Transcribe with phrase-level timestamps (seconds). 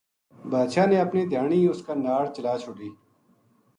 [0.51, 2.89] بادشاہ نے اپنی دھیانی اس کے ناڑ چلا چھوڈی